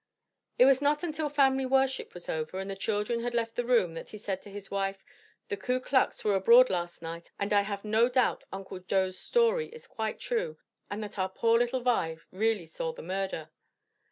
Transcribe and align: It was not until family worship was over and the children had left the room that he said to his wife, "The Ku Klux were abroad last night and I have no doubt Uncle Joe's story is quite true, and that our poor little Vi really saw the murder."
It 0.57 0.65
was 0.65 0.81
not 0.81 1.03
until 1.03 1.29
family 1.29 1.63
worship 1.67 2.15
was 2.15 2.27
over 2.27 2.57
and 2.59 2.67
the 2.71 2.75
children 2.75 3.19
had 3.19 3.35
left 3.35 3.53
the 3.53 3.63
room 3.63 3.93
that 3.93 4.09
he 4.09 4.17
said 4.17 4.41
to 4.41 4.49
his 4.49 4.71
wife, 4.71 5.05
"The 5.49 5.57
Ku 5.57 5.79
Klux 5.79 6.23
were 6.23 6.33
abroad 6.33 6.71
last 6.71 7.03
night 7.03 7.29
and 7.39 7.53
I 7.53 7.61
have 7.61 7.85
no 7.85 8.09
doubt 8.09 8.43
Uncle 8.51 8.79
Joe's 8.79 9.19
story 9.19 9.67
is 9.67 9.85
quite 9.85 10.19
true, 10.19 10.57
and 10.89 11.03
that 11.03 11.19
our 11.19 11.29
poor 11.29 11.59
little 11.59 11.81
Vi 11.81 12.17
really 12.31 12.65
saw 12.65 12.91
the 12.91 13.03
murder." 13.03 13.51